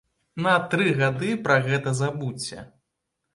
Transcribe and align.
На 0.45 0.53
тры 0.71 0.87
гады 1.01 1.29
пра 1.49 1.59
гэта 1.67 1.95
забудзьце! 2.01 2.65